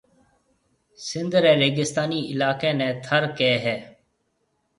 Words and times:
سنڌ 1.05 1.31
رَي 1.43 1.53
ريگستاني 1.61 2.19
علائقيَ 2.31 2.71
نيَ 2.79 2.87
ٿر 3.05 3.23
ڪيَ 3.37 3.53
ھيََََ 3.65 3.75